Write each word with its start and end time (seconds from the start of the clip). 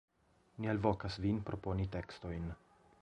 Ni 0.63 0.71
alvokas 0.71 1.17
vin 1.27 1.37
proponi 1.51 1.85
tekstojn. 1.97 2.49